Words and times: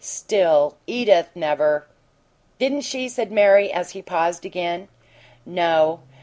Still, 0.03 0.77
Edith 0.87 1.29
never" 1.35 1.85
"Didn't 2.57 2.81
she?" 2.81 3.07
said 3.07 3.31
Mary, 3.31 3.71
as 3.71 3.91
he 3.91 4.01
paused 4.01 4.47
again. 4.47 4.87
"No. 5.45 5.99